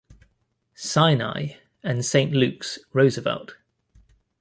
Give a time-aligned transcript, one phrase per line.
[0.73, 3.57] Sinai, and Saint Luke's-Roosevelt.